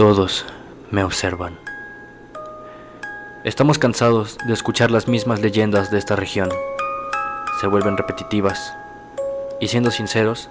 [0.00, 0.46] Todos
[0.90, 1.58] me observan.
[3.44, 6.48] Estamos cansados de escuchar las mismas leyendas de esta región.
[7.60, 8.74] Se vuelven repetitivas.
[9.60, 10.48] Y siendo sinceros,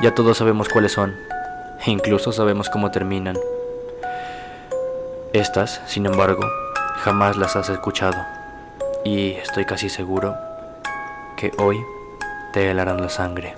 [0.00, 1.14] ya todos sabemos cuáles son.
[1.84, 3.36] E incluso sabemos cómo terminan.
[5.34, 6.40] Estas, sin embargo,
[7.00, 8.24] jamás las has escuchado.
[9.04, 10.34] Y estoy casi seguro
[11.36, 11.78] que hoy
[12.54, 13.54] te helarán la sangre.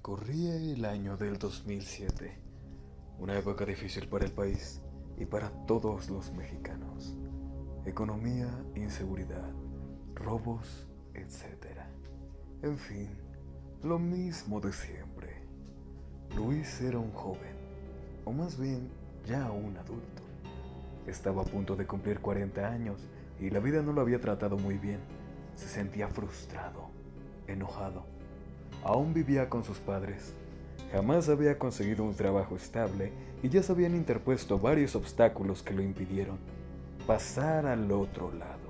[0.00, 2.40] Corría el año del 2007,
[3.18, 4.80] una época difícil para el país
[5.16, 7.16] y para todos los mexicanos.
[7.84, 9.52] Economía, inseguridad,
[10.14, 11.80] robos, etc.
[12.62, 13.18] En fin,
[13.82, 15.44] lo mismo de siempre.
[16.36, 17.56] Luis era un joven,
[18.24, 18.92] o más bien
[19.24, 20.25] ya un adulto.
[21.06, 23.00] Estaba a punto de cumplir 40 años
[23.40, 25.00] y la vida no lo había tratado muy bien.
[25.54, 26.90] Se sentía frustrado,
[27.46, 28.04] enojado
[28.82, 30.32] Aún vivía con sus padres.
[30.92, 33.10] Jamás había conseguido un trabajo estable
[33.42, 36.38] y ya se habían interpuesto varios obstáculos que lo impidieron
[37.06, 38.66] pasar al otro lado.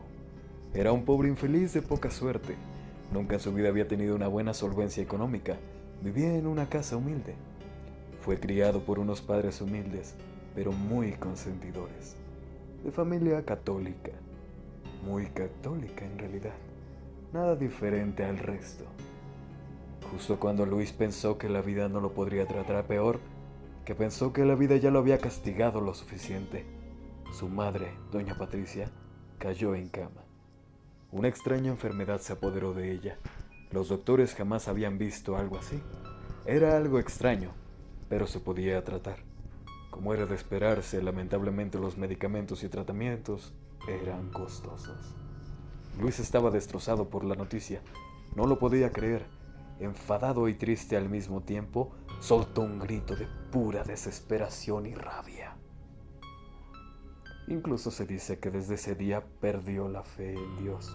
[0.75, 2.55] Era un pobre infeliz de poca suerte.
[3.13, 5.57] Nunca en su vida había tenido una buena solvencia económica.
[6.03, 7.35] Vivía en una casa humilde.
[8.21, 10.15] Fue criado por unos padres humildes,
[10.55, 12.17] pero muy consentidores.
[12.87, 14.13] De familia católica.
[15.05, 16.55] Muy católica en realidad.
[17.33, 18.85] Nada diferente al resto.
[20.13, 23.19] Justo cuando Luis pensó que la vida no lo podría tratar peor,
[23.85, 26.65] que pensó que la vida ya lo había castigado lo suficiente,
[27.33, 28.89] su madre, doña Patricia,
[29.41, 30.23] cayó en cama.
[31.11, 33.19] Una extraña enfermedad se apoderó de ella.
[33.73, 35.83] Los doctores jamás habían visto algo así.
[36.45, 37.51] Era algo extraño,
[38.09, 39.26] pero se podía tratar.
[39.97, 43.55] Como era de esperarse, lamentablemente los medicamentos y tratamientos
[43.89, 45.15] eran costosos.
[45.99, 47.81] Luis estaba destrozado por la noticia.
[48.35, 49.25] No lo podía creer
[49.81, 55.57] enfadado y triste al mismo tiempo, soltó un grito de pura desesperación y rabia.
[57.49, 60.95] Incluso se dice que desde ese día perdió la fe en Dios,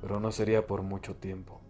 [0.00, 1.60] pero no sería por mucho tiempo.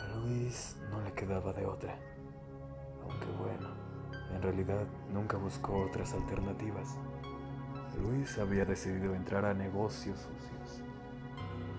[0.00, 1.96] A Luis no le quedaba de otra,
[3.04, 3.81] aunque bueno,
[4.34, 6.96] en realidad nunca buscó otras alternativas.
[8.02, 10.82] Luis había decidido entrar a negocios sucios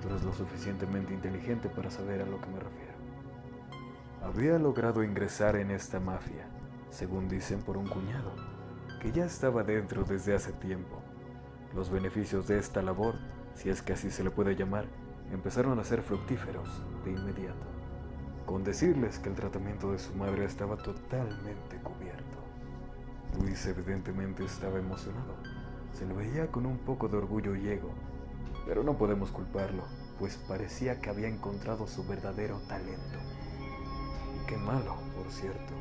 [0.03, 2.91] Tú eres lo suficientemente inteligente para saber a lo que me refiero.
[4.21, 6.45] Había logrado ingresar en esta mafia,
[6.89, 8.33] según dicen por un cuñado,
[8.99, 11.01] que ya estaba dentro desde hace tiempo.
[11.73, 13.15] Los beneficios de esta labor,
[13.55, 14.87] si es que así se le puede llamar,
[15.31, 16.67] empezaron a ser fructíferos
[17.05, 17.65] de inmediato,
[18.45, 21.92] con decirles que el tratamiento de su madre estaba totalmente cubierto.
[23.43, 25.35] Luis evidentemente estaba emocionado.
[25.91, 27.89] Se lo veía con un poco de orgullo y ego,
[28.65, 29.83] pero no podemos culparlo,
[30.17, 33.19] pues parecía que había encontrado su verdadero talento.
[34.33, 35.73] Y qué malo, por cierto.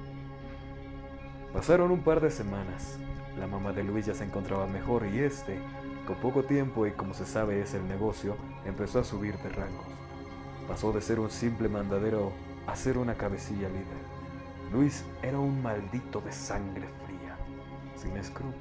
[1.52, 2.98] Pasaron un par de semanas.
[3.38, 5.60] La mamá de Luis ya se encontraba mejor y este,
[6.04, 8.36] con poco tiempo y como se sabe es el negocio,
[8.66, 9.86] empezó a subir de rangos.
[10.66, 12.32] Pasó de ser un simple mandadero
[12.66, 14.12] a ser una cabecilla líder.
[14.72, 17.11] Luis era un maldito de sangre fría,
[18.02, 18.56] sin escrúpulos.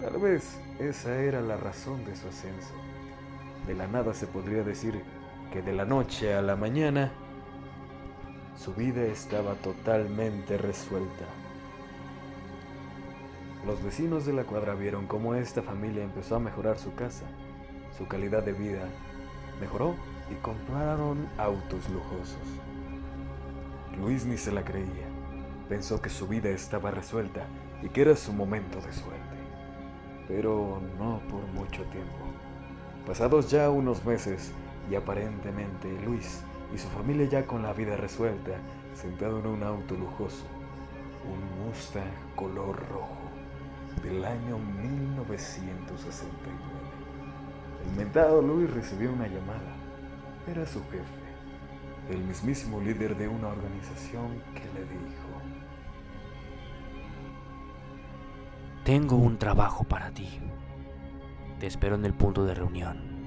[0.00, 2.74] Tal vez esa era la razón de su ascenso.
[3.66, 5.02] De la nada se podría decir
[5.52, 7.12] que de la noche a la mañana
[8.56, 11.26] su vida estaba totalmente resuelta.
[13.66, 17.26] Los vecinos de la cuadra vieron cómo esta familia empezó a mejorar su casa,
[17.96, 18.88] su calidad de vida
[19.60, 19.94] mejoró
[20.30, 22.48] y compraron autos lujosos.
[23.96, 25.06] Luis ni se la creía,
[25.68, 27.46] pensó que su vida estaba resuelta
[27.82, 29.36] y que era su momento de suerte,
[30.28, 32.24] pero no por mucho tiempo.
[33.06, 34.52] Pasados ya unos meses
[34.90, 36.42] y aparentemente Luis
[36.74, 38.52] y su familia ya con la vida resuelta,
[38.94, 40.44] sentado en un auto lujoso,
[41.24, 43.22] un Mustang color rojo
[44.02, 46.32] del año 1969.
[47.84, 49.74] El mentado Luis recibió una llamada.
[50.46, 51.04] Era su jefe,
[52.10, 55.41] el mismísimo líder de una organización que le dijo,
[58.84, 60.28] Tengo un trabajo para ti.
[61.60, 63.22] Te espero en el punto de reunión.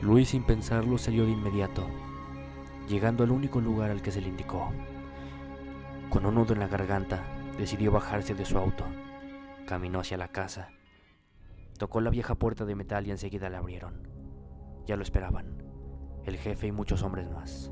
[0.00, 1.86] Luis sin pensarlo salió de inmediato,
[2.88, 4.70] llegando al único lugar al que se le indicó.
[6.08, 7.22] Con un nudo en la garganta,
[7.58, 8.84] decidió bajarse de su auto.
[9.66, 10.70] Caminó hacia la casa
[11.78, 14.08] Tocó la vieja puerta de metal y enseguida la abrieron.
[14.86, 15.62] Ya lo esperaban,
[16.24, 17.70] el jefe y muchos hombres más.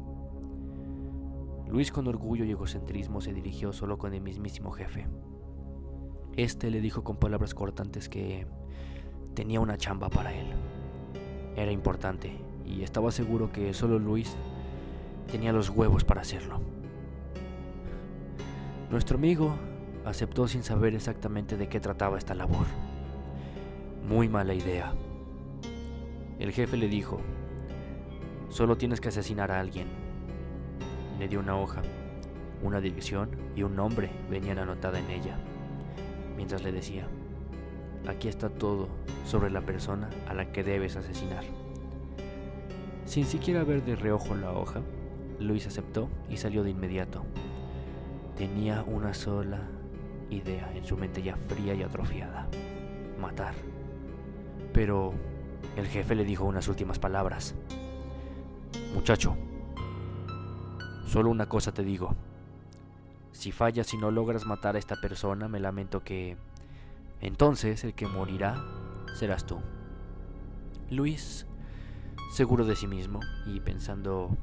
[1.67, 5.09] Luis con orgullo y egocentrismo se dirigió solo con el mismísimo jefe.
[6.37, 8.47] Este le dijo con palabras cortantes que
[9.35, 10.49] tenía una chamba para él.
[11.57, 12.37] Era importante
[12.67, 14.37] y estaba seguro que solo Luis
[15.31, 16.61] tenía los huevos para hacerlo.
[18.91, 19.57] Nuestro amigo
[20.05, 22.67] aceptó sin saber exactamente de qué trataba esta labor.
[24.07, 24.93] Muy mala idea.
[26.39, 27.19] El jefe le dijo,
[28.51, 29.89] solo tienes que asesinar a alguien.
[31.19, 31.81] Le dio una hoja,
[32.63, 35.39] una dirección y un nombre venían anotada en ella,
[36.37, 37.07] mientras le decía,
[38.09, 38.89] aquí está todo
[39.25, 41.45] sobre la persona a la que debes asesinar.
[43.05, 44.81] Sin siquiera ver de reojo la hoja,
[45.39, 47.25] Luis aceptó y salió de inmediato.
[48.37, 49.61] Tenía una sola
[50.31, 52.49] idea en su mente ya fría y atrofiada.
[53.21, 53.55] Matar.
[54.73, 55.15] Pero
[55.77, 57.55] el jefe le dijo unas últimas palabras.
[58.95, 59.37] Muchacho,
[61.07, 62.15] solo una cosa te digo.
[63.37, 66.39] Si fallas y no logras matar a esta persona, me lamento que...
[67.21, 68.65] Entonces el que morirá
[69.15, 69.61] serás tú.
[70.91, 71.47] Luis,
[72.33, 74.35] seguro de sí mismo y pensando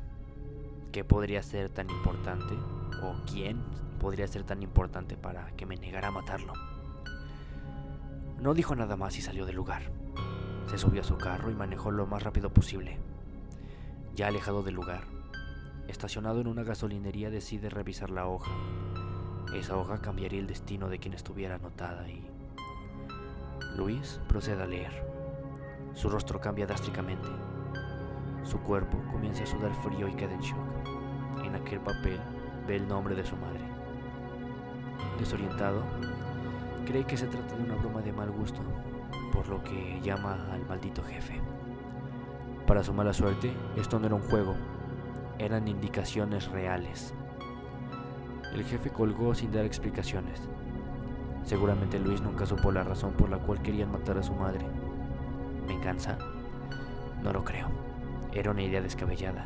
[0.92, 2.54] qué podría ser tan importante
[3.02, 3.64] o quién
[4.00, 6.54] podría ser tan importante para que me negara a matarlo.
[8.40, 9.92] No dijo nada más y salió del lugar.
[10.68, 13.00] Se subió a su carro y manejó lo más rápido posible.
[14.14, 15.08] Ya alejado del lugar,
[15.88, 18.52] estacionado en una gasolinería, decide revisar la hoja.
[19.54, 22.28] Esa hoja cambiaría el destino de quien estuviera anotada y...
[23.76, 25.06] Luis procede a leer.
[25.94, 27.28] Su rostro cambia drásticamente.
[28.44, 30.60] Su cuerpo comienza a sudar frío y queda en shock.
[31.44, 32.20] En aquel papel
[32.68, 33.62] ve el nombre de su madre.
[35.20, 35.84] Desorientado,
[36.86, 38.62] cree que se trata de una broma de mal gusto,
[39.32, 41.42] por lo que llama al maldito jefe.
[42.68, 44.56] Para su mala suerte, esto no era un juego,
[45.40, 47.14] eran indicaciones reales.
[48.54, 50.48] El jefe colgó sin dar explicaciones.
[51.44, 54.66] Seguramente Luis nunca supo la razón por la cual querían matar a su madre.
[55.68, 56.18] ¿Venganza?
[57.22, 57.68] No lo creo.
[58.32, 59.46] Era una idea descabellada.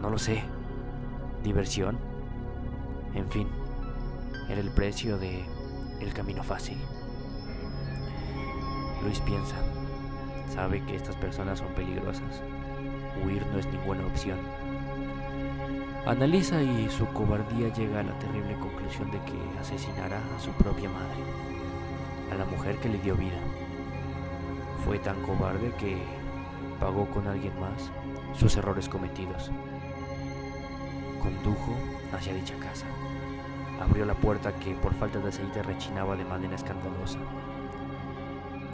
[0.00, 0.42] No lo sé.
[1.42, 1.98] ¿Diversión?
[3.14, 3.48] En fin,
[4.48, 5.44] era el precio de
[6.00, 6.78] el camino fácil.
[9.02, 9.56] Luis piensa,
[10.48, 12.42] sabe que estas personas son peligrosas.
[13.24, 14.38] Huir no es ninguna opción.
[16.06, 20.88] Analiza y su cobardía llega a la terrible conclusión de que asesinará a su propia
[20.88, 21.20] madre,
[22.32, 23.38] a la mujer que le dio vida.
[24.84, 25.98] Fue tan cobarde que
[26.80, 27.90] pagó con alguien más
[28.34, 29.50] sus errores cometidos.
[31.20, 31.76] Condujo
[32.12, 32.86] hacia dicha casa.
[33.82, 37.18] Abrió la puerta que por falta de aceite rechinaba de manera escandalosa.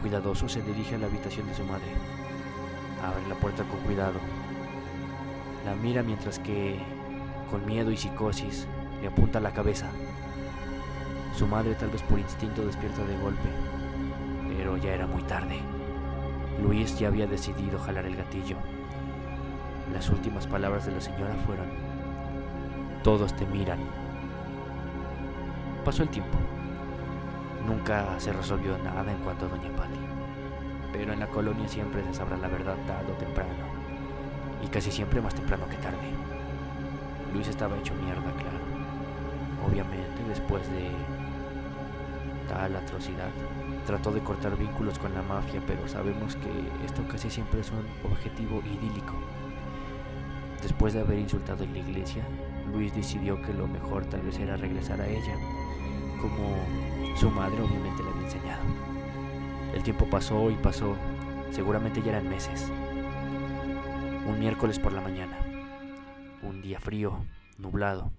[0.00, 1.92] Cuidadoso se dirige a la habitación de su madre.
[3.04, 4.18] Abre la puerta con cuidado.
[5.66, 6.78] La mira mientras que,
[7.50, 8.66] con miedo y psicosis,
[9.02, 9.90] le apunta la cabeza.
[11.36, 13.48] Su madre tal vez por instinto despierta de golpe,
[14.56, 15.60] pero ya era muy tarde.
[16.62, 18.56] Luis ya había decidido jalar el gatillo.
[19.92, 21.66] Las últimas palabras de la señora fueron,
[23.02, 23.80] todos te miran.
[25.84, 26.38] Pasó el tiempo.
[27.66, 29.98] Nunca se resolvió nada en cuanto a Doña Patti.
[30.94, 33.50] Pero en la colonia siempre se sabrá la verdad tarde o temprano.
[34.62, 35.98] Y casi siempre más temprano que tarde.
[37.34, 38.62] Luis estaba hecho mierda, claro.
[39.66, 40.88] Obviamente, después de
[42.48, 43.30] tal atrocidad,
[43.86, 47.84] trató de cortar vínculos con la mafia, pero sabemos que esto casi siempre es un
[48.08, 49.14] objetivo idílico.
[50.62, 52.22] Después de haber insultado en la iglesia,
[52.72, 55.34] Luis decidió que lo mejor tal vez era regresar a ella
[56.20, 56.54] como
[57.16, 58.93] su madre obviamente le había enseñado.
[59.74, 60.96] El tiempo pasó y pasó,
[61.50, 62.70] seguramente ya eran meses.
[64.24, 65.36] Un miércoles por la mañana,
[66.42, 67.26] un día frío,
[67.58, 68.12] nublado,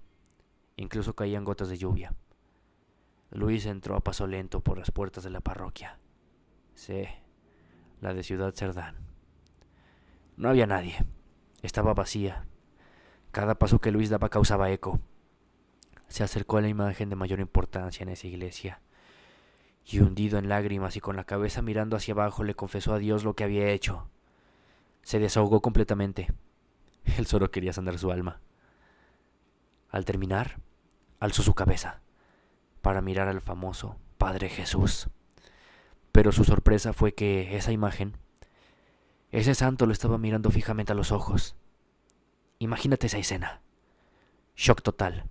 [0.76, 2.14] incluso caían gotas de lluvia.
[3.32, 5.98] Luis entró a paso lento por las puertas de la parroquia.
[6.74, 7.06] Sí,
[8.02, 8.98] la de Ciudad Cerdán.
[10.36, 10.98] No había nadie,
[11.62, 12.46] estaba vacía.
[13.32, 15.00] Cada paso que Luis daba causaba eco
[16.08, 18.82] se acercó a la imagen de mayor importancia en esa iglesia,
[19.86, 23.24] y hundido en lágrimas y con la cabeza mirando hacia abajo le confesó a Dios
[23.24, 24.10] lo que había hecho.
[25.04, 26.34] Se desahogó completamente.
[27.18, 28.40] Él solo quería sanar su alma.
[29.90, 30.60] Al terminar,
[31.20, 32.02] alzó su cabeza
[32.82, 35.10] para mirar al famoso Padre Jesús.
[36.12, 38.18] Pero su sorpresa fue que esa imagen,
[39.32, 41.56] ese santo lo estaba mirando fijamente a los ojos.
[42.58, 43.62] Imagínate esa escena.
[44.56, 45.26] Shock total.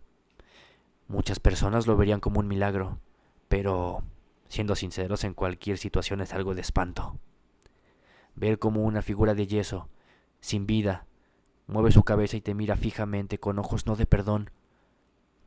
[1.08, 2.98] Muchas personas lo verían como un milagro,
[3.48, 4.02] pero
[4.54, 7.18] Siendo sinceros, en cualquier situación es algo de espanto.
[8.36, 9.88] Ver como una figura de yeso,
[10.38, 11.06] sin vida,
[11.66, 14.50] mueve su cabeza y te mira fijamente con ojos no de perdón,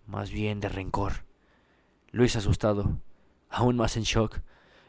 [0.08, 1.24] más bien de rencor.
[2.12, 3.00] Luis asustado,
[3.50, 4.42] aún más en shock,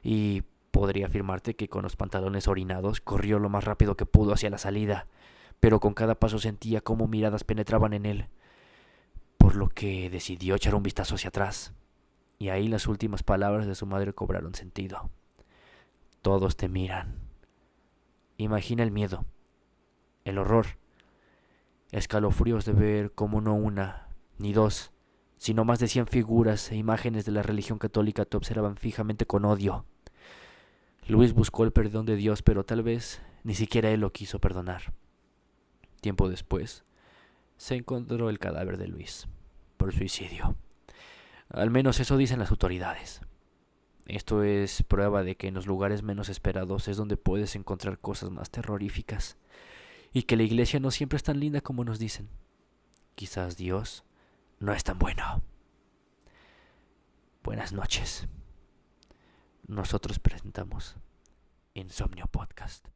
[0.03, 4.51] y podría afirmarte que con los pantalones orinados corrió lo más rápido que pudo hacia
[4.51, 5.07] la salida,
[5.61, 8.27] pero con cada paso sentía cómo miradas penetraban en él,
[9.37, 11.73] por lo que decidió echar un vistazo hacia atrás,
[12.38, 15.11] y ahí las últimas palabras de su madre cobraron sentido.
[16.23, 17.16] Todos te miran.
[18.37, 19.25] Imagina el miedo,
[20.25, 20.66] el horror,
[21.90, 24.92] escalofríos de ver como no una, ni dos,
[25.38, 29.45] sino más de cien figuras e imágenes de la religión católica te observaban fijamente con
[29.45, 29.85] odio.
[31.09, 34.92] Luis buscó el perdón de Dios, pero tal vez ni siquiera él lo quiso perdonar.
[36.00, 36.85] Tiempo después,
[37.57, 39.26] se encontró el cadáver de Luis,
[39.76, 40.54] por suicidio.
[41.50, 43.23] Al menos eso dicen las autoridades.
[44.07, 48.31] Esto es prueba de que en los lugares menos esperados es donde puedes encontrar cosas
[48.31, 49.37] más terroríficas,
[50.12, 52.28] y que la iglesia no siempre es tan linda como nos dicen.
[53.14, 54.05] Quizás Dios
[54.61, 55.43] no es tan bueno.
[57.43, 58.28] Buenas noches.
[59.67, 60.97] Nosotros presentamos
[61.75, 62.88] Insomnio Podcast.